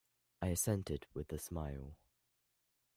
I 0.41 0.47
assented 0.47 1.05
with 1.13 1.31
a 1.31 1.37
smile. 1.37 1.95